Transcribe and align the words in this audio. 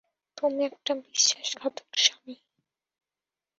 তুমি 0.37 0.61
একটা 0.65 0.91
বিশ্বাসঘাতক 1.03 1.89
স্বামী! 1.97 2.35